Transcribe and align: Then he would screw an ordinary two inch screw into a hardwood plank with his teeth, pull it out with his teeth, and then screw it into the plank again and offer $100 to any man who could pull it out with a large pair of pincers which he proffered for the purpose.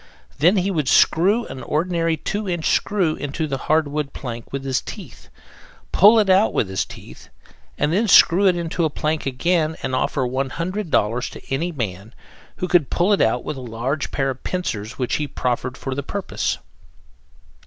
Then 0.39 0.57
he 0.57 0.71
would 0.71 0.87
screw 0.89 1.45
an 1.45 1.61
ordinary 1.61 2.17
two 2.17 2.49
inch 2.49 2.71
screw 2.71 3.13
into 3.13 3.43
a 3.53 3.55
hardwood 3.55 4.13
plank 4.13 4.51
with 4.51 4.65
his 4.65 4.81
teeth, 4.81 5.29
pull 5.91 6.17
it 6.17 6.27
out 6.27 6.53
with 6.55 6.69
his 6.69 6.85
teeth, 6.85 7.29
and 7.77 7.93
then 7.93 8.07
screw 8.07 8.47
it 8.47 8.55
into 8.55 8.81
the 8.81 8.89
plank 8.89 9.27
again 9.27 9.75
and 9.83 9.93
offer 9.93 10.21
$100 10.23 11.29
to 11.29 11.53
any 11.53 11.71
man 11.71 12.15
who 12.55 12.67
could 12.67 12.89
pull 12.89 13.13
it 13.13 13.21
out 13.21 13.43
with 13.43 13.57
a 13.57 13.61
large 13.61 14.09
pair 14.09 14.31
of 14.31 14.43
pincers 14.43 14.97
which 14.97 15.17
he 15.17 15.27
proffered 15.27 15.77
for 15.77 15.93
the 15.93 16.01
purpose. 16.01 16.57